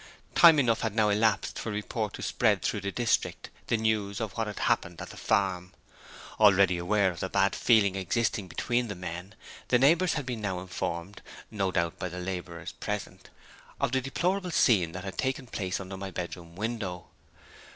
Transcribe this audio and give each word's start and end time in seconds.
Time 0.33 0.57
enough 0.57 0.81
had 0.81 0.95
now 0.95 1.09
elapsed 1.09 1.59
for 1.59 1.71
report 1.71 2.11
to 2.15 2.23
spread 2.23 2.63
through 2.63 2.81
the 2.81 2.91
district 2.91 3.51
the 3.67 3.77
news 3.77 4.19
of 4.19 4.31
what 4.33 4.47
had 4.47 4.57
happened 4.61 4.99
at 4.99 5.11
the 5.11 5.15
farm. 5.15 5.73
Already 6.39 6.79
aware 6.79 7.11
of 7.11 7.19
the 7.19 7.29
bad 7.29 7.53
feeling 7.55 7.95
existing 7.95 8.47
between 8.47 8.87
the 8.87 8.95
men, 8.95 9.35
the 9.67 9.77
neighbors 9.77 10.13
had 10.13 10.25
been 10.25 10.41
now 10.41 10.59
informed 10.59 11.21
(no 11.51 11.71
doubt 11.71 11.99
by 11.99 12.09
the 12.09 12.17
laborers 12.17 12.71
present) 12.71 13.29
of 13.79 13.91
the 13.91 14.01
deplorable 14.01 14.49
scene 14.49 14.91
that 14.93 15.03
had 15.03 15.19
taken 15.19 15.45
place 15.45 15.79
under 15.79 15.97
my 15.97 16.09
bedroom 16.09 16.55
window. 16.55 17.09